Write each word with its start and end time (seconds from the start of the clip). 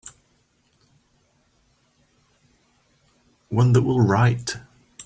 One 3.49 3.73
that 3.73 3.83
will 3.83 4.01
write. 4.01 4.55